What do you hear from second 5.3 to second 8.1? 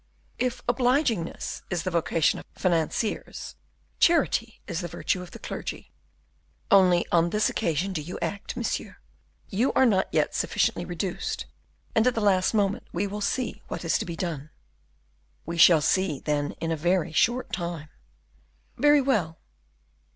clergy. Only, on this occasion, do